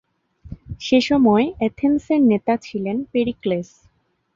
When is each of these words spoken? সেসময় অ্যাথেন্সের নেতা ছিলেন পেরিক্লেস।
সেসময় 0.81 1.45
অ্যাথেন্সের 1.59 2.21
নেতা 2.31 2.53
ছিলেন 2.57 2.97
পেরিক্লেস। 3.11 3.69